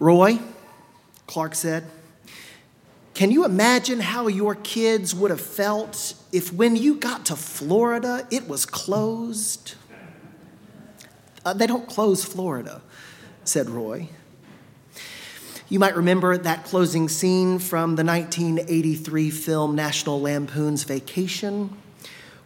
Roy, 0.00 0.40
Clark 1.26 1.54
said, 1.54 1.84
can 3.12 3.30
you 3.30 3.44
imagine 3.44 4.00
how 4.00 4.28
your 4.28 4.54
kids 4.54 5.14
would 5.14 5.30
have 5.30 5.42
felt 5.42 6.14
if 6.32 6.54
when 6.54 6.74
you 6.74 6.94
got 6.94 7.26
to 7.26 7.36
Florida 7.36 8.26
it 8.30 8.48
was 8.48 8.64
closed? 8.64 9.74
Uh, 11.44 11.52
they 11.52 11.66
don't 11.66 11.86
close 11.86 12.24
Florida, 12.24 12.80
said 13.44 13.68
Roy. 13.68 14.08
You 15.68 15.78
might 15.78 15.94
remember 15.96 16.38
that 16.38 16.64
closing 16.64 17.10
scene 17.10 17.58
from 17.58 17.94
the 17.94 18.04
1983 18.04 19.28
film 19.28 19.74
National 19.74 20.18
Lampoon's 20.18 20.84
Vacation, 20.84 21.76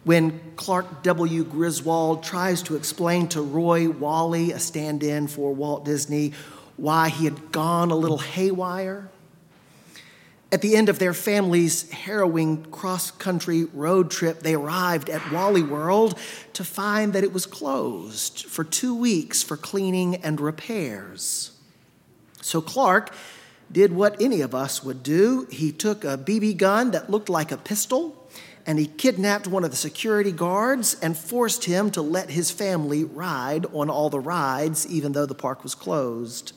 when 0.03 0.39
Clark 0.57 1.03
W. 1.03 1.45
Griswold 1.45 2.21
tries 2.21 2.61
to 2.63 2.75
explain 2.75 3.29
to 3.29 3.41
Roy 3.41 3.89
Walley, 3.89 4.51
a 4.51 4.59
stand 4.59 5.03
in 5.03 5.27
for 5.27 5.53
Walt 5.55 5.85
Disney, 5.85 6.33
why 6.77 7.09
he 7.09 7.25
had 7.25 7.51
gone 7.51 7.91
a 7.91 7.95
little 7.95 8.17
haywire. 8.17 9.09
At 10.51 10.61
the 10.61 10.75
end 10.75 10.89
of 10.89 10.99
their 10.99 11.13
family's 11.13 11.89
harrowing 11.91 12.63
cross 12.65 13.11
country 13.11 13.65
road 13.65 14.11
trip, 14.11 14.41
they 14.41 14.53
arrived 14.53 15.09
at 15.09 15.31
Wally 15.31 15.63
World 15.63 16.17
to 16.53 16.63
find 16.63 17.13
that 17.13 17.23
it 17.23 17.33
was 17.33 17.45
closed 17.45 18.45
for 18.45 18.63
two 18.63 18.95
weeks 18.95 19.43
for 19.43 19.57
cleaning 19.57 20.15
and 20.17 20.39
repairs. 20.39 21.51
So 22.41 22.61
Clark 22.61 23.13
did 23.71 23.91
what 23.91 24.21
any 24.21 24.41
of 24.41 24.53
us 24.53 24.83
would 24.83 25.01
do. 25.01 25.47
He 25.49 25.71
took 25.71 26.03
a 26.03 26.17
BB 26.17 26.57
gun 26.57 26.91
that 26.91 27.09
looked 27.09 27.27
like 27.29 27.51
a 27.51 27.57
pistol 27.57 28.25
and 28.65 28.79
he 28.79 28.87
kidnapped 28.87 29.47
one 29.47 29.63
of 29.63 29.71
the 29.71 29.77
security 29.77 30.31
guards 30.31 30.95
and 31.01 31.17
forced 31.17 31.65
him 31.65 31.91
to 31.91 32.01
let 32.01 32.29
his 32.29 32.49
family 32.49 33.03
ride 33.03 33.65
on 33.73 33.89
all 33.89 34.09
the 34.09 34.19
rides, 34.19 34.87
even 34.87 35.11
though 35.11 35.25
the 35.25 35.35
park 35.35 35.63
was 35.63 35.75
closed. 35.75 36.53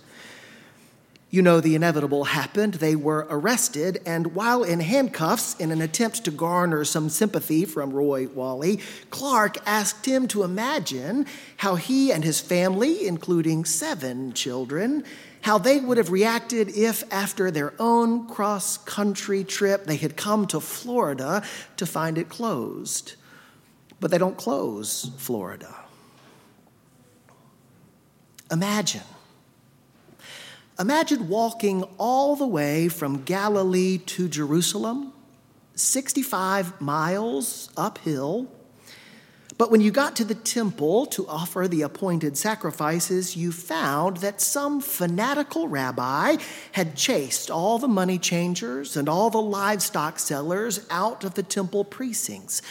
You 1.30 1.42
know, 1.42 1.60
the 1.60 1.74
inevitable 1.74 2.24
happened. 2.24 2.74
They 2.74 2.96
were 2.96 3.26
arrested, 3.28 4.00
and 4.06 4.34
while 4.34 4.62
in 4.62 4.80
handcuffs, 4.80 5.54
in 5.56 5.70
an 5.70 5.82
attempt 5.82 6.24
to 6.24 6.30
garner 6.30 6.86
some 6.86 7.10
sympathy 7.10 7.66
from 7.66 7.90
Roy 7.90 8.28
Walley, 8.28 8.80
Clark 9.10 9.58
asked 9.66 10.06
him 10.06 10.26
to 10.28 10.42
imagine 10.42 11.26
how 11.58 11.74
he 11.74 12.10
and 12.12 12.24
his 12.24 12.40
family, 12.40 13.06
including 13.06 13.66
seven 13.66 14.32
children, 14.32 15.04
how 15.42 15.58
they 15.58 15.80
would 15.80 15.98
have 15.98 16.10
reacted 16.10 16.70
if, 16.70 17.04
after 17.12 17.50
their 17.50 17.74
own 17.78 18.26
cross 18.26 18.78
country 18.78 19.44
trip, 19.44 19.84
they 19.84 19.96
had 19.96 20.16
come 20.16 20.46
to 20.46 20.60
Florida 20.60 21.42
to 21.76 21.84
find 21.84 22.16
it 22.16 22.30
closed. 22.30 23.16
But 24.00 24.10
they 24.10 24.18
don't 24.18 24.38
close 24.38 25.10
Florida. 25.18 25.74
Imagine 28.50 29.02
Imagine 30.80 31.28
walking 31.28 31.82
all 31.98 32.36
the 32.36 32.46
way 32.46 32.88
from 32.88 33.24
Galilee 33.24 33.98
to 33.98 34.28
Jerusalem, 34.28 35.12
65 35.74 36.80
miles 36.80 37.70
uphill. 37.76 38.46
But 39.56 39.72
when 39.72 39.80
you 39.80 39.90
got 39.90 40.14
to 40.16 40.24
the 40.24 40.36
temple 40.36 41.06
to 41.06 41.26
offer 41.26 41.66
the 41.66 41.82
appointed 41.82 42.38
sacrifices, 42.38 43.36
you 43.36 43.50
found 43.50 44.18
that 44.18 44.40
some 44.40 44.80
fanatical 44.80 45.66
rabbi 45.66 46.36
had 46.70 46.94
chased 46.94 47.50
all 47.50 47.80
the 47.80 47.88
money 47.88 48.20
changers 48.20 48.96
and 48.96 49.08
all 49.08 49.30
the 49.30 49.42
livestock 49.42 50.20
sellers 50.20 50.86
out 50.90 51.24
of 51.24 51.34
the 51.34 51.42
temple 51.42 51.84
precincts. 51.84 52.62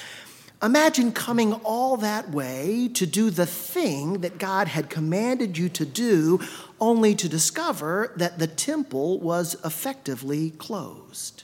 Imagine 0.62 1.12
coming 1.12 1.54
all 1.54 1.98
that 1.98 2.32
way 2.32 2.90
to 2.96 3.06
do 3.06 3.30
the 3.30 3.46
thing 3.46 4.22
that 4.22 4.40
God 4.40 4.68
had 4.68 4.90
commanded 4.90 5.56
you 5.56 5.70
to 5.70 5.86
do, 5.86 6.40
only 6.82 7.14
to 7.14 7.30
discover 7.30 8.12
that 8.16 8.40
the 8.40 8.48
temple 8.48 9.20
was 9.20 9.56
effectively 9.64 10.50
closed. 10.52 11.44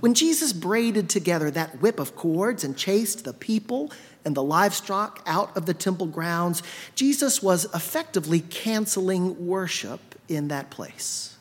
When 0.00 0.14
Jesus 0.14 0.52
braided 0.52 1.08
together 1.08 1.52
that 1.52 1.80
whip 1.80 2.00
of 2.00 2.16
cords 2.16 2.64
and 2.64 2.76
chased 2.76 3.24
the 3.24 3.32
people 3.32 3.92
and 4.24 4.34
the 4.34 4.42
livestock 4.42 5.22
out 5.24 5.56
of 5.56 5.66
the 5.66 5.74
temple 5.74 6.06
grounds, 6.06 6.62
Jesus 6.96 7.42
was 7.42 7.66
effectively 7.74 8.40
canceling 8.40 9.46
worship 9.46 10.00
in 10.28 10.48
that 10.48 10.70
place. 10.70 11.36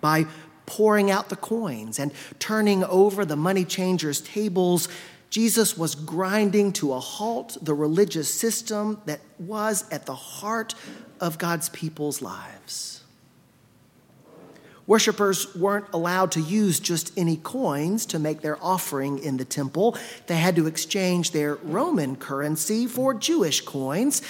By 0.00 0.26
pouring 0.68 1.10
out 1.10 1.30
the 1.30 1.36
coins 1.36 1.98
and 1.98 2.12
turning 2.38 2.84
over 2.84 3.24
the 3.24 3.36
money 3.36 3.64
changers' 3.64 4.20
tables, 4.20 4.88
Jesus 5.30 5.76
was 5.76 5.94
grinding 5.94 6.72
to 6.74 6.92
a 6.92 7.00
halt 7.00 7.56
the 7.62 7.74
religious 7.74 8.32
system 8.32 9.00
that 9.06 9.20
was 9.38 9.88
at 9.90 10.04
the 10.04 10.14
heart 10.14 10.74
of 11.20 11.38
God's 11.38 11.70
people's 11.70 12.20
lives. 12.20 13.02
Worshippers 14.86 15.54
weren't 15.54 15.86
allowed 15.92 16.32
to 16.32 16.40
use 16.40 16.80
just 16.80 17.12
any 17.16 17.36
coins 17.36 18.06
to 18.06 18.18
make 18.18 18.40
their 18.40 18.62
offering 18.62 19.18
in 19.18 19.36
the 19.36 19.44
temple. 19.44 19.96
They 20.26 20.36
had 20.36 20.56
to 20.56 20.66
exchange 20.66 21.32
their 21.32 21.56
Roman 21.56 22.16
currency 22.16 22.86
for 22.86 23.12
Jewish 23.14 23.62
coins 23.62 24.22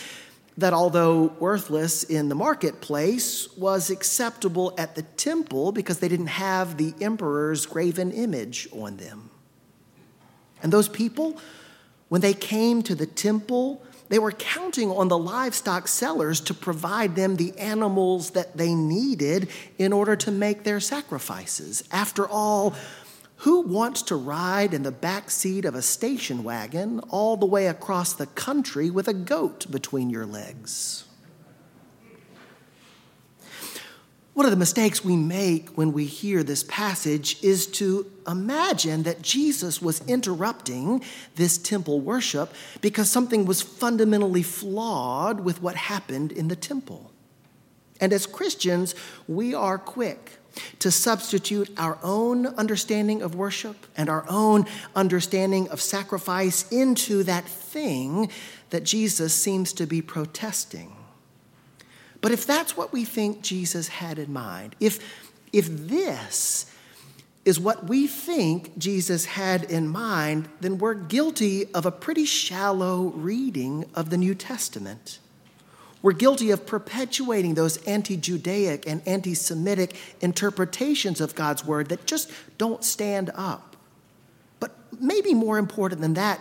that, 0.58 0.72
although 0.72 1.32
worthless 1.38 2.02
in 2.02 2.28
the 2.28 2.34
marketplace, 2.34 3.48
was 3.56 3.91
acceptable 3.91 4.74
at 4.76 4.96
the 4.96 5.02
temple 5.02 5.70
because 5.70 6.00
they 6.00 6.08
didn't 6.08 6.26
have 6.26 6.76
the 6.76 6.92
emperor's 7.00 7.64
graven 7.64 8.10
image 8.10 8.69
on 8.72 8.96
them. 8.96 9.30
And 10.60 10.72
those 10.72 10.88
people, 10.88 11.41
when 12.08 12.22
they 12.22 12.34
came 12.34 12.82
to 12.82 12.96
the 12.96 13.06
temple, 13.06 13.80
they 14.08 14.19
were 14.19 14.32
counting 14.32 14.91
on 14.91 15.06
the 15.06 15.16
livestock 15.16 15.86
sellers 15.86 16.41
to 16.41 16.54
provide 16.54 17.14
them 17.14 17.36
the 17.36 17.56
animals 17.56 18.30
that 18.30 18.56
they 18.56 18.75
needed 18.75 19.48
in 19.78 19.92
order 19.92 20.16
to 20.16 20.32
make 20.32 20.64
their 20.64 20.80
sacrifices. 20.80 21.84
After 21.92 22.26
all, 22.26 22.75
who 23.38 23.60
wants 23.60 24.03
to 24.03 24.16
ride 24.16 24.75
in 24.75 24.82
the 24.82 24.91
back 24.93 25.31
seat 25.31 25.65
of 25.65 25.75
a 25.75 25.82
station 25.82 26.43
wagon 26.43 27.00
all 27.09 27.37
the 27.37 27.47
way 27.47 27.69
across 27.69 28.12
the 28.12 28.26
country 28.26 28.91
with 28.91 29.06
a 29.06 29.15
goat 29.15 29.71
between 29.71 30.10
your 30.10 30.26
legs? 30.26 31.04
One 34.34 34.44
of 34.44 34.50
the 34.53 34.56
mistakes 34.56 35.04
we 35.04 35.16
make 35.16 35.71
when 35.71 35.93
we 35.93 36.04
hear 36.04 36.44
this 36.44 36.62
passage 36.62 37.43
is 37.43 37.66
to 37.72 38.06
imagine 38.26 39.03
that 39.03 39.21
Jesus 39.21 39.82
was 39.82 40.00
interrupting 40.06 41.03
this 41.34 41.59
temple 41.59 42.00
worship 42.00 42.53
because 42.81 43.10
something 43.10 43.47
was 43.47 43.62
fundamentally 43.62 44.44
flawed 44.44 45.41
with 45.41 45.60
what 45.60 45.75
happened 45.75 46.31
in 46.31 46.47
the 46.47 46.55
temple. 46.55 47.10
And 48.00 48.12
as 48.12 48.26
Christians, 48.26 48.94
we 49.26 49.55
are 49.55 49.76
quick 49.76 50.38
to 50.78 50.91
substitute 50.91 51.70
our 51.78 51.98
own 52.02 52.46
understanding 52.46 53.22
of 53.22 53.34
worship 53.34 53.86
and 53.96 54.08
our 54.08 54.24
own 54.28 54.66
understanding 54.94 55.69
of 55.69 55.80
sacrifice 55.80 56.70
into 56.70 57.22
that 57.24 57.44
thing 57.44 58.30
that 58.70 58.84
Jesus 58.84 59.34
seems 59.34 59.72
to 59.74 59.86
be 59.86 60.02
protesting. 60.02 60.94
But 62.20 62.32
if 62.32 62.46
that's 62.46 62.76
what 62.76 62.92
we 62.92 63.04
think 63.04 63.42
Jesus 63.42 63.88
had 63.88 64.19
in 64.19 64.32
mind, 64.32 64.74
if, 64.80 64.98
if 65.52 65.69
this 65.69 66.66
is 67.44 67.58
what 67.58 67.88
we 67.88 68.06
think 68.06 68.76
Jesus 68.76 69.25
had 69.25 69.64
in 69.64 69.88
mind, 69.88 70.48
then 70.60 70.78
we're 70.78 70.94
guilty 70.94 71.72
of 71.72 71.86
a 71.86 71.90
pretty 71.90 72.25
shallow 72.25 73.04
reading 73.04 73.86
of 73.94 74.10
the 74.10 74.19
New 74.19 74.34
Testament. 74.34 75.19
We're 76.00 76.12
guilty 76.12 76.50
of 76.50 76.64
perpetuating 76.66 77.54
those 77.54 77.78
anti 77.84 78.16
Judaic 78.16 78.86
and 78.86 79.06
anti 79.06 79.34
Semitic 79.34 79.97
interpretations 80.20 81.20
of 81.20 81.34
God's 81.34 81.64
word 81.64 81.88
that 81.88 82.06
just 82.06 82.31
don't 82.56 82.84
stand 82.84 83.31
up. 83.34 83.76
But 84.60 84.76
maybe 85.00 85.34
more 85.34 85.58
important 85.58 86.00
than 86.00 86.14
that, 86.14 86.41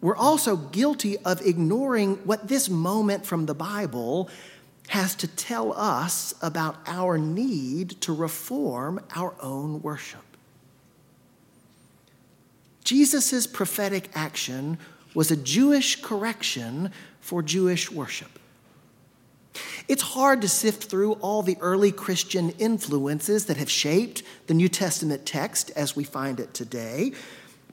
we're 0.00 0.16
also 0.16 0.56
guilty 0.56 1.18
of 1.18 1.40
ignoring 1.40 2.16
what 2.24 2.46
this 2.46 2.68
moment 2.68 3.26
from 3.26 3.46
the 3.46 3.54
Bible 3.54 4.28
has 4.88 5.14
to 5.16 5.26
tell 5.26 5.72
us 5.72 6.34
about 6.42 6.76
our 6.86 7.16
need 7.16 8.00
to 8.02 8.14
reform 8.14 9.00
our 9.16 9.34
own 9.40 9.80
worship. 9.80 10.20
Jesus' 12.84 13.46
prophetic 13.46 14.10
action 14.14 14.76
was 15.14 15.30
a 15.30 15.36
Jewish 15.36 16.02
correction 16.02 16.90
for 17.20 17.42
Jewish 17.42 17.90
worship. 17.90 18.38
It's 19.86 20.02
hard 20.02 20.40
to 20.40 20.48
sift 20.48 20.84
through 20.84 21.14
all 21.14 21.42
the 21.42 21.58
early 21.60 21.92
Christian 21.92 22.50
influences 22.58 23.46
that 23.46 23.58
have 23.58 23.70
shaped 23.70 24.22
the 24.46 24.54
New 24.54 24.68
Testament 24.68 25.26
text 25.26 25.70
as 25.76 25.94
we 25.94 26.04
find 26.04 26.40
it 26.40 26.54
today, 26.54 27.12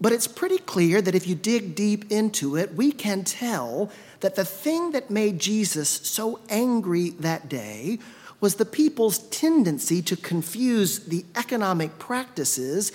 but 0.02 0.12
it's 0.12 0.28
pretty 0.28 0.58
clear 0.58 1.02
that 1.02 1.16
if 1.16 1.28
you 1.28 1.36
dig 1.36 1.76
deep 1.76 2.12
into 2.12 2.58
it, 2.58 2.74
we 2.74 2.92
can 2.92 3.24
tell 3.24 3.92
that 4.20 4.36
the 4.36 4.44
thing 4.44 4.92
that 4.92 5.10
made 5.10 5.40
Jesus 5.40 5.90
so 5.90 6.40
angry 6.50 7.12
that 7.12 7.48
day 7.48 8.00
was 8.42 8.56
the 8.56 8.66
people's 8.66 9.20
tendency 9.30 10.02
to 10.02 10.18
confuse 10.18 11.00
the 11.06 11.24
economic 11.36 11.98
practices 12.00 12.92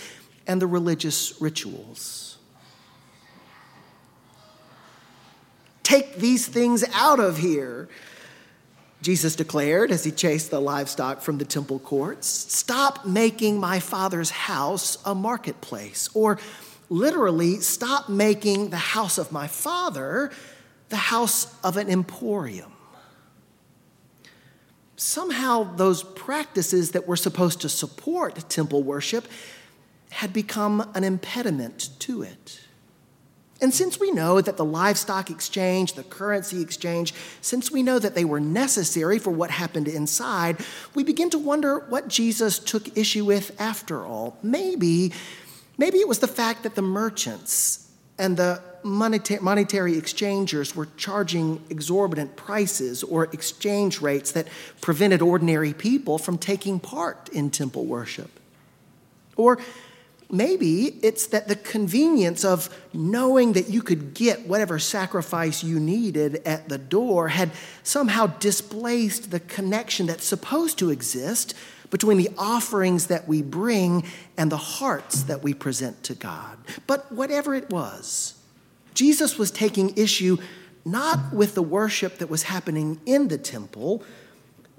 and 0.46 0.60
the 0.60 0.66
religious 0.66 1.40
rituals. 1.40 2.38
Take 5.84 6.16
these 6.16 6.48
things 6.48 6.84
out 6.92 7.20
of 7.20 7.38
here. 7.38 7.88
Jesus 9.06 9.36
declared 9.36 9.92
as 9.92 10.02
he 10.02 10.10
chased 10.10 10.50
the 10.50 10.60
livestock 10.60 11.20
from 11.20 11.38
the 11.38 11.44
temple 11.44 11.78
courts 11.78 12.26
Stop 12.26 13.06
making 13.06 13.60
my 13.60 13.78
father's 13.78 14.30
house 14.30 14.98
a 15.04 15.14
marketplace. 15.14 16.08
Or 16.12 16.40
literally, 16.90 17.60
stop 17.60 18.08
making 18.08 18.70
the 18.70 18.78
house 18.78 19.16
of 19.16 19.30
my 19.30 19.46
father 19.46 20.32
the 20.88 20.96
house 20.96 21.54
of 21.62 21.76
an 21.76 21.88
emporium. 21.88 22.72
Somehow, 24.96 25.76
those 25.76 26.02
practices 26.02 26.90
that 26.90 27.06
were 27.06 27.14
supposed 27.14 27.60
to 27.60 27.68
support 27.68 28.48
temple 28.48 28.82
worship 28.82 29.28
had 30.10 30.32
become 30.32 30.90
an 30.96 31.04
impediment 31.04 31.90
to 32.00 32.22
it. 32.22 32.60
And 33.60 33.72
since 33.72 33.98
we 33.98 34.10
know 34.10 34.40
that 34.40 34.58
the 34.58 34.64
livestock 34.64 35.30
exchange, 35.30 35.94
the 35.94 36.04
currency 36.04 36.60
exchange, 36.60 37.14
since 37.40 37.70
we 37.70 37.82
know 37.82 37.98
that 37.98 38.14
they 38.14 38.24
were 38.24 38.40
necessary 38.40 39.18
for 39.18 39.30
what 39.30 39.50
happened 39.50 39.88
inside, 39.88 40.58
we 40.94 41.04
begin 41.04 41.30
to 41.30 41.38
wonder 41.38 41.80
what 41.88 42.08
Jesus 42.08 42.58
took 42.58 42.96
issue 42.98 43.24
with 43.24 43.58
after 43.58 44.04
all. 44.04 44.36
Maybe, 44.42 45.12
maybe 45.78 45.98
it 45.98 46.08
was 46.08 46.18
the 46.18 46.28
fact 46.28 46.64
that 46.64 46.74
the 46.74 46.82
merchants 46.82 47.90
and 48.18 48.36
the 48.36 48.60
monetary 48.82 49.98
exchangers 49.98 50.76
were 50.76 50.88
charging 50.96 51.62
exorbitant 51.70 52.36
prices 52.36 53.02
or 53.02 53.24
exchange 53.24 54.00
rates 54.00 54.32
that 54.32 54.46
prevented 54.80 55.22
ordinary 55.22 55.72
people 55.72 56.18
from 56.18 56.38
taking 56.38 56.78
part 56.78 57.28
in 57.30 57.50
temple 57.50 57.84
worship. 57.84 58.30
Or 59.36 59.58
Maybe 60.30 60.98
it's 61.02 61.28
that 61.28 61.46
the 61.46 61.54
convenience 61.54 62.44
of 62.44 62.68
knowing 62.92 63.52
that 63.52 63.68
you 63.68 63.80
could 63.80 64.12
get 64.12 64.46
whatever 64.46 64.78
sacrifice 64.78 65.62
you 65.62 65.78
needed 65.78 66.42
at 66.44 66.68
the 66.68 66.78
door 66.78 67.28
had 67.28 67.52
somehow 67.84 68.26
displaced 68.26 69.30
the 69.30 69.38
connection 69.38 70.06
that's 70.06 70.24
supposed 70.24 70.78
to 70.78 70.90
exist 70.90 71.54
between 71.90 72.18
the 72.18 72.30
offerings 72.36 73.06
that 73.06 73.28
we 73.28 73.40
bring 73.40 74.04
and 74.36 74.50
the 74.50 74.56
hearts 74.56 75.22
that 75.24 75.44
we 75.44 75.54
present 75.54 76.02
to 76.02 76.14
God. 76.14 76.58
But 76.88 77.12
whatever 77.12 77.54
it 77.54 77.70
was, 77.70 78.34
Jesus 78.94 79.38
was 79.38 79.52
taking 79.52 79.96
issue 79.96 80.38
not 80.84 81.32
with 81.32 81.54
the 81.54 81.62
worship 81.62 82.18
that 82.18 82.30
was 82.30 82.44
happening 82.44 83.00
in 83.06 83.28
the 83.28 83.38
temple, 83.38 84.02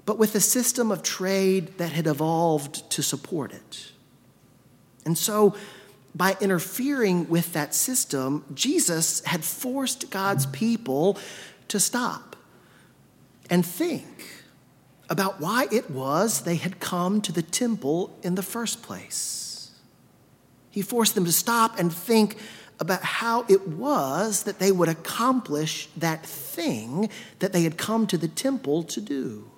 but 0.04 0.18
with 0.18 0.32
the 0.32 0.40
system 0.40 0.90
of 0.90 1.02
trade 1.02 1.78
that 1.78 1.92
had 1.92 2.06
evolved 2.06 2.90
to 2.90 3.02
support 3.02 3.52
it. 3.52 3.92
And 5.08 5.16
so, 5.16 5.54
by 6.14 6.36
interfering 6.38 7.30
with 7.30 7.54
that 7.54 7.74
system, 7.74 8.44
Jesus 8.52 9.24
had 9.24 9.42
forced 9.42 10.10
God's 10.10 10.44
people 10.44 11.16
to 11.68 11.80
stop 11.80 12.36
and 13.48 13.64
think 13.64 14.44
about 15.08 15.40
why 15.40 15.66
it 15.72 15.90
was 15.90 16.42
they 16.42 16.56
had 16.56 16.78
come 16.78 17.22
to 17.22 17.32
the 17.32 17.40
temple 17.40 18.14
in 18.22 18.34
the 18.34 18.42
first 18.42 18.82
place. 18.82 19.70
He 20.70 20.82
forced 20.82 21.14
them 21.14 21.24
to 21.24 21.32
stop 21.32 21.78
and 21.78 21.90
think 21.90 22.36
about 22.78 23.02
how 23.02 23.46
it 23.48 23.66
was 23.66 24.42
that 24.42 24.58
they 24.58 24.70
would 24.70 24.90
accomplish 24.90 25.88
that 25.96 26.26
thing 26.26 27.08
that 27.38 27.54
they 27.54 27.62
had 27.62 27.78
come 27.78 28.06
to 28.08 28.18
the 28.18 28.28
temple 28.28 28.82
to 28.82 29.00
do. 29.00 29.50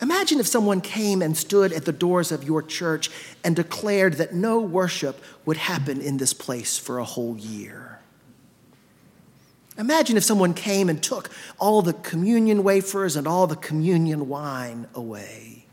Imagine 0.00 0.38
if 0.38 0.46
someone 0.46 0.80
came 0.80 1.22
and 1.22 1.36
stood 1.36 1.72
at 1.72 1.84
the 1.84 1.92
doors 1.92 2.30
of 2.30 2.44
your 2.44 2.62
church 2.62 3.10
and 3.42 3.56
declared 3.56 4.14
that 4.14 4.32
no 4.32 4.60
worship 4.60 5.20
would 5.44 5.56
happen 5.56 6.00
in 6.00 6.18
this 6.18 6.32
place 6.32 6.78
for 6.78 6.98
a 6.98 7.04
whole 7.04 7.36
year. 7.36 7.98
Imagine 9.76 10.16
if 10.16 10.24
someone 10.24 10.54
came 10.54 10.88
and 10.88 11.02
took 11.02 11.30
all 11.58 11.82
the 11.82 11.92
communion 11.92 12.64
wafers 12.64 13.16
and 13.16 13.26
all 13.26 13.46
the 13.46 13.56
communion 13.56 14.28
wine 14.28 14.86
away. 14.94 15.66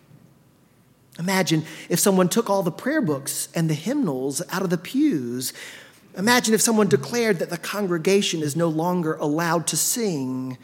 Imagine 1.17 1.63
if 1.89 1.99
someone 1.99 2.29
took 2.29 2.49
all 2.49 2.61
the 2.61 2.71
prayer 2.71 3.01
books 3.01 3.47
and 3.55 3.69
the 3.69 3.73
hymnals 3.75 4.41
out 4.51 4.61
of 4.61 4.69
the 4.69 4.77
pews. 4.77 5.53
Imagine 6.17 6.53
if 6.53 6.61
someone 6.61 6.87
declared 6.87 7.39
that 7.39 7.49
the 7.49 7.57
congregation 7.57 8.41
is 8.41 8.55
no 8.55 8.67
longer 8.67 9.15
allowed 9.15 9.65
to 9.67 9.77
sing 9.77 10.57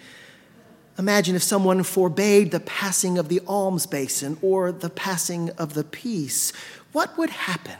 Imagine 0.97 1.35
if 1.35 1.43
someone 1.43 1.83
forbade 1.83 2.51
the 2.51 2.59
passing 2.59 3.17
of 3.17 3.29
the 3.29 3.41
alms 3.47 3.85
basin 3.85 4.37
or 4.41 4.71
the 4.71 4.89
passing 4.89 5.49
of 5.51 5.73
the 5.73 5.83
peace. 5.83 6.51
What 6.91 7.17
would 7.17 7.29
happen? 7.29 7.77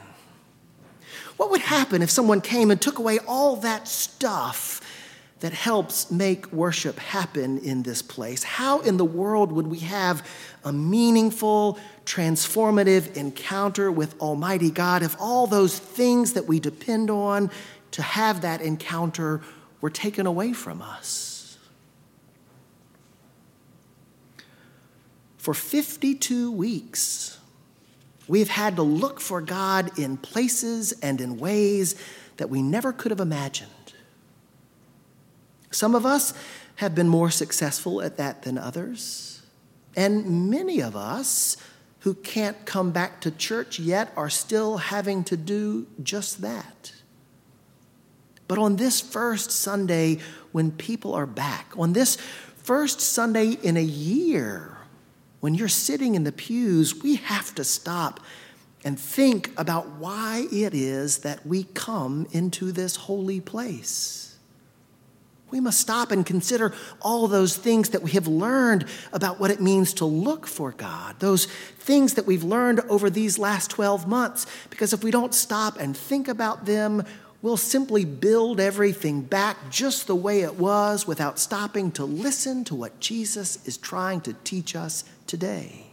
What 1.38 1.52
would 1.52 1.62
happen 1.62 2.02
if 2.02 2.10
someone 2.10 2.42
came 2.42 2.72
and 2.72 2.80
took 2.80 3.00
away 3.00 3.20
all 3.28 3.56
that 3.58 3.88
stuff 3.88 4.80
that 5.40 5.54
helps 5.54 6.12
make 6.12 6.54
worship 6.54 7.00
happen 7.00 7.58
in 7.58 7.84
this 7.84 8.02
place? 8.02 8.44
How 8.44 8.80
in 8.82 8.98
the 8.98 9.06
world 9.06 9.52
would 9.52 9.68
we 9.68 9.80
have 9.80 10.26
a 10.64 10.72
meaningful, 10.72 11.80
transformative 12.06 13.16
encounter 13.16 13.92
with 13.92 14.20
Almighty 14.22 14.70
God 14.70 15.04
if 15.04 15.16
all 15.20 15.48
those 15.48 15.78
things 15.78 16.34
that 16.34 16.46
we 16.46 16.60
depend 16.60 17.10
on 17.10 17.50
to 17.92 18.02
have 18.02 18.42
that 18.42 18.62
encounter 18.62 19.42
were 19.82 19.90
taken 19.90 20.28
away 20.28 20.54
from 20.54 20.82
us? 20.82 21.31
For 25.42 25.56
52 25.56 26.52
weeks, 26.52 27.40
we've 28.28 28.48
had 28.48 28.76
to 28.76 28.84
look 28.84 29.20
for 29.20 29.42
God 29.42 29.98
in 29.98 30.18
places 30.18 30.92
and 31.02 31.20
in 31.20 31.40
ways 31.40 31.96
that 32.38 32.52
we 32.52 32.62
never 32.62 32.94
could 32.94 33.10
have 33.10 33.20
imagined. 33.20 33.72
Some 35.72 35.96
of 35.96 36.06
us 36.06 36.36
have 36.76 36.94
been 36.94 37.10
more 37.10 37.32
successful 37.32 38.04
at 38.04 38.18
that 38.18 38.44
than 38.44 38.60
others, 38.60 39.42
and 39.96 40.52
many 40.52 40.80
of 40.80 40.96
us 40.96 41.58
who 42.02 42.14
can't 42.14 42.64
come 42.68 42.92
back 42.92 43.20
to 43.22 43.32
church 43.32 43.80
yet 43.80 44.14
are 44.16 44.30
still 44.30 44.78
having 44.78 45.24
to 45.24 45.36
do 45.36 45.88
just 46.04 46.42
that. 46.44 46.94
But 48.48 48.60
on 48.60 48.76
this 48.76 49.02
first 49.02 49.50
Sunday, 49.50 50.20
when 50.52 50.70
people 50.70 51.16
are 51.16 51.26
back, 51.26 51.74
on 51.76 51.94
this 51.94 52.18
first 52.58 53.02
Sunday 53.02 53.54
in 53.64 53.76
a 53.76 53.82
year 53.82 54.71
when 55.42 55.56
you're 55.56 55.68
sitting 55.68 56.16
in 56.16 56.24
the 56.24 56.32
pews, 56.32 57.02
we 57.02 57.16
have 57.18 57.54
to 57.56 57.64
stop 57.64 58.22
and 58.84 59.00
think 59.00 59.52
about 59.58 59.88
why 59.98 60.48
it 60.52 60.74
is 60.74 61.20
that 61.20 61.46
we 61.46 61.66
come 61.66 62.28
into 62.32 62.72
this 62.72 62.96
holy 62.96 63.42
place. 63.42 64.38
We 65.50 65.60
must 65.60 65.82
stop 65.82 66.12
and 66.12 66.26
consider 66.26 66.74
all 67.02 67.28
those 67.28 67.58
things 67.58 67.90
that 67.90 68.02
we 68.02 68.12
have 68.12 68.28
learned 68.28 68.86
about 69.12 69.40
what 69.40 69.52
it 69.52 69.60
means 69.60 69.94
to 69.96 70.06
look 70.06 70.48
for 70.48 70.72
God, 70.72 71.20
those 71.20 71.46
things 71.46 72.14
that 72.14 72.26
we've 72.26 72.44
learned 72.44 72.80
over 72.82 73.10
these 73.10 73.38
last 73.38 73.70
12 73.70 74.08
months, 74.08 74.48
because 74.70 74.94
if 74.94 75.04
we 75.04 75.12
don't 75.12 75.34
stop 75.34 75.78
and 75.78 75.96
think 75.96 76.30
about 76.30 76.66
them, 76.66 77.04
we'll 77.42 77.58
simply 77.58 78.06
build 78.06 78.60
everything 78.60 79.22
back 79.22 79.58
just 79.70 80.08
the 80.08 80.16
way 80.16 80.42
it 80.42 80.56
was 80.56 81.08
without 81.08 81.40
stopping 81.40 81.92
to 81.92 82.06
listen 82.06 82.64
to 82.66 82.76
what 82.76 83.00
Jesus 83.00 83.66
is 83.68 83.78
trying 83.78 84.22
to 84.22 84.34
teach 84.44 84.76
us 84.76 85.04
today. 85.28 85.88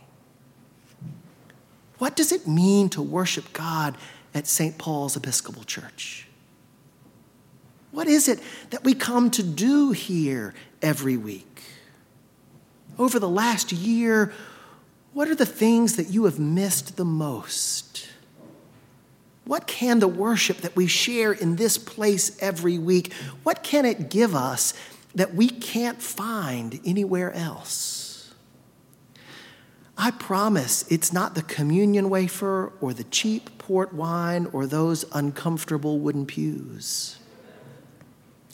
What 1.98 2.14
does 2.14 2.32
it 2.32 2.46
mean 2.46 2.88
to 2.90 3.02
worship 3.02 3.52
God 3.52 3.96
at 4.34 4.46
St. 4.46 4.78
Paul's 4.78 5.16
Episcopal 5.16 5.64
Church? 5.64 6.28
What 7.90 8.06
is 8.06 8.28
it 8.28 8.40
that 8.70 8.84
we 8.84 8.94
come 8.94 9.30
to 9.32 9.42
do 9.42 9.92
here 9.92 10.54
every 10.82 11.16
week? 11.16 11.62
Over 12.98 13.18
the 13.18 13.28
last 13.28 13.72
year, 13.72 14.32
what 15.12 15.28
are 15.28 15.34
the 15.34 15.46
things 15.46 15.96
that 15.96 16.08
you 16.10 16.24
have 16.24 16.38
missed 16.38 16.96
the 16.96 17.04
most? 17.04 17.87
What 19.48 19.66
can 19.66 19.98
the 19.98 20.08
worship 20.08 20.58
that 20.58 20.76
we 20.76 20.86
share 20.86 21.32
in 21.32 21.56
this 21.56 21.78
place 21.78 22.36
every 22.38 22.76
week, 22.76 23.14
what 23.44 23.62
can 23.62 23.86
it 23.86 24.10
give 24.10 24.34
us 24.34 24.74
that 25.14 25.34
we 25.34 25.48
can't 25.48 26.02
find 26.02 26.78
anywhere 26.84 27.32
else? 27.32 28.34
I 29.96 30.10
promise 30.10 30.84
it's 30.90 31.14
not 31.14 31.34
the 31.34 31.40
communion 31.40 32.10
wafer 32.10 32.74
or 32.82 32.92
the 32.92 33.04
cheap 33.04 33.56
port 33.56 33.94
wine 33.94 34.48
or 34.52 34.66
those 34.66 35.06
uncomfortable 35.14 35.98
wooden 35.98 36.26
pews. 36.26 37.18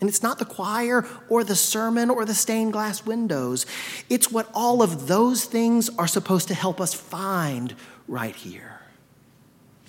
And 0.01 0.09
it's 0.09 0.23
not 0.23 0.39
the 0.39 0.45
choir 0.45 1.05
or 1.29 1.43
the 1.43 1.57
sermon 1.57 2.09
or 2.09 2.25
the 2.25 2.35
stained 2.35 2.73
glass 2.73 3.05
windows. 3.05 3.67
It's 4.09 4.31
what 4.31 4.49
all 4.55 4.81
of 4.81 5.09
those 5.09 5.45
things 5.45 5.91
are 5.99 6.07
supposed 6.07 6.47
to 6.49 6.55
help 6.55 6.81
us 6.81 6.95
find 6.95 7.75
right 8.07 8.37
here. 8.37 8.84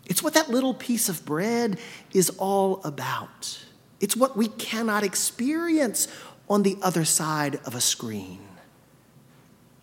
It's 0.05 0.21
what 0.21 0.33
that 0.35 0.49
little 0.49 0.73
piece 0.73 1.09
of 1.09 1.25
bread 1.25 1.79
is 2.13 2.29
all 2.37 2.81
about. 2.83 3.65
It's 3.99 4.15
what 4.15 4.37
we 4.37 4.47
cannot 4.47 5.03
experience 5.03 6.07
on 6.49 6.63
the 6.63 6.77
other 6.81 7.05
side 7.05 7.59
of 7.65 7.75
a 7.75 7.81
screen. 7.81 8.39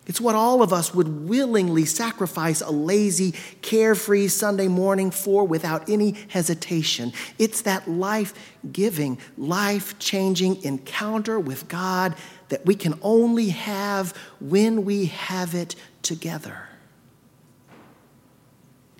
It's 0.05 0.19
what 0.19 0.35
all 0.35 0.61
of 0.61 0.73
us 0.73 0.93
would 0.93 1.29
willingly 1.29 1.85
sacrifice 1.85 2.59
a 2.59 2.71
lazy, 2.71 3.33
carefree 3.61 4.27
Sunday 4.27 4.67
morning 4.67 5.11
for 5.11 5.45
without 5.45 5.89
any 5.89 6.15
hesitation. 6.27 7.13
It's 7.39 7.61
that 7.61 7.89
life 7.89 8.33
giving, 8.69 9.17
life 9.37 9.97
changing 9.99 10.63
encounter 10.63 11.39
with 11.39 11.69
God 11.69 12.15
that 12.49 12.65
we 12.65 12.75
can 12.75 12.99
only 13.01 13.49
have 13.49 14.15
when 14.41 14.83
we 14.83 15.05
have 15.05 15.55
it 15.55 15.75
together. 16.01 16.67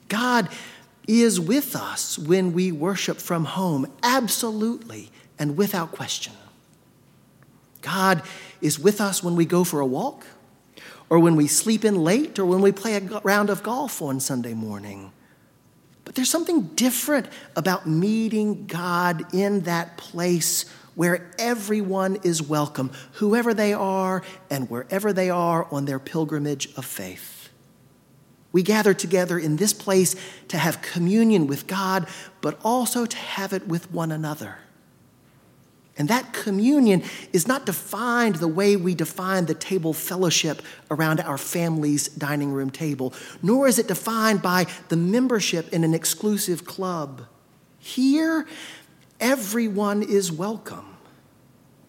God 0.07 0.47
is 1.07 1.39
with 1.39 1.75
us 1.75 2.17
when 2.17 2.53
we 2.53 2.71
worship 2.71 3.17
from 3.17 3.45
home, 3.45 3.91
absolutely 4.01 5.11
and 5.37 5.57
without 5.57 5.91
question. 5.91 6.33
God 7.81 8.21
is 8.61 8.79
with 8.79 9.01
us 9.01 9.21
when 9.23 9.35
we 9.35 9.45
go 9.45 9.63
for 9.63 9.79
a 9.79 9.85
walk, 9.85 10.25
or 11.09 11.19
when 11.19 11.35
we 11.35 11.47
sleep 11.47 11.83
in 11.83 11.95
late, 11.95 12.39
or 12.39 12.45
when 12.45 12.61
we 12.61 12.71
play 12.71 12.95
a 12.95 13.01
round 13.23 13.49
of 13.49 13.61
golf 13.61 14.01
on 14.01 14.19
Sunday 14.19 14.53
morning. 14.53 15.11
But 16.05 16.15
there's 16.15 16.29
something 16.29 16.67
different 16.75 17.27
about 17.55 17.87
meeting 17.87 18.65
God 18.65 19.33
in 19.33 19.61
that 19.61 19.97
place 19.97 20.65
where 20.95 21.31
everyone 21.39 22.17
is 22.23 22.41
welcome, 22.41 22.91
whoever 23.13 23.53
they 23.53 23.73
are 23.73 24.23
and 24.49 24.69
wherever 24.69 25.11
they 25.11 25.29
are 25.29 25.65
on 25.71 25.85
their 25.85 25.99
pilgrimage 25.99 26.73
of 26.75 26.85
faith. 26.85 27.42
We 28.53 28.63
gather 28.63 28.93
together 28.93 29.37
in 29.37 29.57
this 29.57 29.73
place 29.73 30.15
to 30.47 30.57
have 30.57 30.81
communion 30.81 31.47
with 31.47 31.67
God, 31.67 32.07
but 32.39 32.57
also 32.63 33.05
to 33.05 33.17
have 33.17 33.51
it 33.51 33.67
with 33.67 33.91
one 33.91 34.11
another. 34.11 34.59
And 35.97 36.07
that 36.07 36.33
communion 36.33 37.03
is 37.33 37.47
not 37.47 37.65
defined 37.65 38.35
the 38.35 38.47
way 38.47 38.75
we 38.75 38.95
define 38.95 39.45
the 39.45 39.53
table 39.53 39.93
fellowship 39.93 40.61
around 40.89 41.19
our 41.19 41.37
family's 41.37 42.07
dining 42.07 42.51
room 42.51 42.69
table, 42.69 43.13
nor 43.43 43.67
is 43.67 43.77
it 43.77 43.87
defined 43.87 44.41
by 44.41 44.65
the 44.89 44.95
membership 44.97 45.71
in 45.71 45.83
an 45.83 45.93
exclusive 45.93 46.65
club. 46.65 47.23
Here, 47.77 48.47
everyone 49.19 50.01
is 50.01 50.31
welcome. 50.31 50.97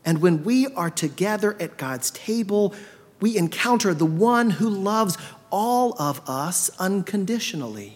And 0.05 0.21
when 0.21 0.45
we 0.45 0.67
are 0.67 0.91
together 0.91 1.57
at 1.59 1.79
God's 1.79 2.11
table, 2.11 2.75
we 3.21 3.39
encounter 3.39 3.95
the 3.95 4.05
one 4.05 4.51
who 4.51 4.69
loves 4.69 5.17
all 5.55 5.95
of 6.01 6.21
us 6.29 6.69
unconditionally. 6.81 7.93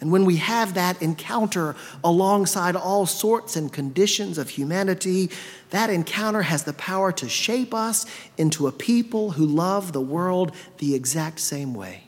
And 0.00 0.12
when 0.12 0.24
we 0.24 0.36
have 0.36 0.74
that 0.74 1.02
encounter 1.02 1.74
alongside 2.04 2.76
all 2.76 3.06
sorts 3.06 3.56
and 3.56 3.72
conditions 3.72 4.38
of 4.38 4.48
humanity, 4.48 5.30
that 5.70 5.90
encounter 5.90 6.42
has 6.42 6.62
the 6.62 6.74
power 6.74 7.10
to 7.10 7.28
shape 7.28 7.74
us 7.74 8.06
into 8.38 8.68
a 8.68 8.72
people 8.72 9.32
who 9.32 9.44
love 9.44 9.92
the 9.92 10.00
world 10.00 10.52
the 10.78 10.94
exact 10.94 11.40
same 11.40 11.74
way. 11.74 12.04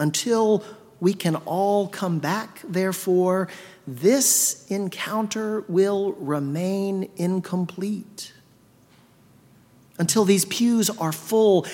Until 0.00 0.64
we 0.98 1.14
can 1.14 1.36
all 1.36 1.86
come 1.86 2.18
back, 2.18 2.60
therefore, 2.64 3.46
this 3.86 4.66
encounter 4.68 5.60
will 5.68 6.14
remain 6.14 7.08
incomplete. 7.16 8.32
Until 10.02 10.24
these 10.24 10.44
pews 10.46 10.90
are 10.90 11.12
full, 11.12 11.64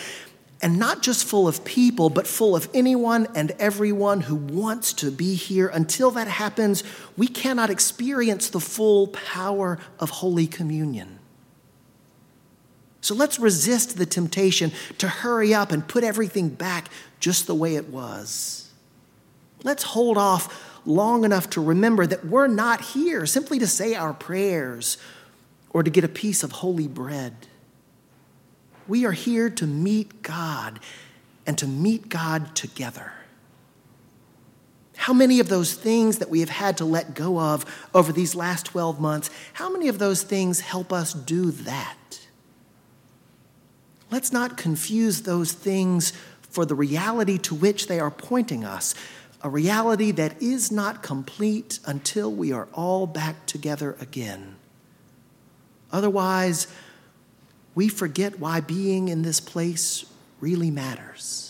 and 0.60 0.78
not 0.78 1.00
just 1.00 1.24
full 1.24 1.48
of 1.48 1.64
people, 1.64 2.10
but 2.10 2.26
full 2.26 2.54
of 2.54 2.68
anyone 2.74 3.26
and 3.34 3.52
everyone 3.52 4.20
who 4.20 4.34
wants 4.34 4.92
to 4.92 5.10
be 5.10 5.34
here. 5.34 5.68
Until 5.68 6.10
that 6.10 6.28
happens, 6.28 6.84
we 7.16 7.26
cannot 7.26 7.70
experience 7.70 8.50
the 8.50 8.60
full 8.60 9.06
power 9.06 9.78
of 9.98 10.10
Holy 10.10 10.46
Communion. 10.46 11.20
So 13.00 13.14
let's 13.14 13.38
resist 13.38 13.96
the 13.96 14.04
temptation 14.04 14.72
to 14.98 15.08
hurry 15.08 15.54
up 15.54 15.72
and 15.72 15.88
put 15.88 16.04
everything 16.04 16.50
back 16.50 16.90
just 17.20 17.46
the 17.46 17.54
way 17.54 17.76
it 17.76 17.88
was. 17.88 18.68
Let's 19.62 19.84
hold 19.84 20.18
off 20.18 20.78
long 20.84 21.24
enough 21.24 21.48
to 21.48 21.62
remember 21.62 22.06
that 22.06 22.26
we're 22.26 22.46
not 22.46 22.82
here 22.82 23.24
simply 23.24 23.58
to 23.60 23.66
say 23.66 23.94
our 23.94 24.12
prayers 24.12 24.98
or 25.70 25.82
to 25.82 25.88
get 25.88 26.04
a 26.04 26.08
piece 26.08 26.42
of 26.42 26.52
holy 26.52 26.88
bread. 26.88 27.34
We 28.88 29.04
are 29.04 29.12
here 29.12 29.50
to 29.50 29.66
meet 29.66 30.22
God 30.22 30.80
and 31.46 31.56
to 31.58 31.66
meet 31.66 32.08
God 32.08 32.56
together. 32.56 33.12
How 34.96 35.12
many 35.12 35.38
of 35.38 35.48
those 35.48 35.74
things 35.74 36.18
that 36.18 36.28
we 36.28 36.40
have 36.40 36.48
had 36.48 36.76
to 36.78 36.84
let 36.84 37.14
go 37.14 37.38
of 37.38 37.64
over 37.94 38.12
these 38.12 38.34
last 38.34 38.66
12 38.66 39.00
months, 39.00 39.30
how 39.52 39.70
many 39.70 39.88
of 39.88 39.98
those 39.98 40.22
things 40.22 40.60
help 40.60 40.92
us 40.92 41.12
do 41.12 41.50
that? 41.52 42.20
Let's 44.10 44.32
not 44.32 44.56
confuse 44.56 45.22
those 45.22 45.52
things 45.52 46.12
for 46.42 46.64
the 46.64 46.74
reality 46.74 47.38
to 47.38 47.54
which 47.54 47.86
they 47.86 48.00
are 48.00 48.10
pointing 48.10 48.64
us, 48.64 48.94
a 49.42 49.48
reality 49.48 50.10
that 50.12 50.42
is 50.42 50.72
not 50.72 51.02
complete 51.02 51.78
until 51.86 52.32
we 52.32 52.52
are 52.52 52.68
all 52.72 53.06
back 53.06 53.46
together 53.46 53.96
again. 54.00 54.56
Otherwise, 55.92 56.66
we 57.78 57.88
forget 57.88 58.40
why 58.40 58.60
being 58.60 59.06
in 59.06 59.22
this 59.22 59.38
place 59.38 60.04
really 60.40 60.68
matters. 60.68 61.47